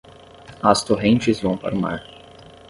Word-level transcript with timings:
As 0.63 0.83
torrentes 0.83 1.39
vão 1.39 1.55
para 1.55 1.75
o 1.75 1.79
mar. 1.79 2.03